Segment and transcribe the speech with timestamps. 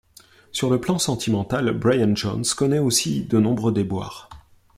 [0.51, 4.29] Sur le plan sentimental, Brian Jones connaît aussi de nombreux déboires.